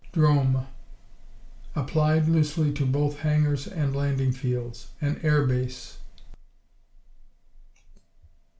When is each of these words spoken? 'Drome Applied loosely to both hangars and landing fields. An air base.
'Drome 0.13 0.65
Applied 1.75 2.27
loosely 2.27 2.73
to 2.73 2.87
both 2.87 3.19
hangars 3.19 3.67
and 3.67 3.95
landing 3.95 4.31
fields. 4.31 4.87
An 4.99 5.19
air 5.21 5.45
base. 5.45 5.99